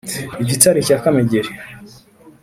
i 0.41 0.43
gitare 0.49 0.79
cya 0.87 0.97
kamegeri 1.03 1.49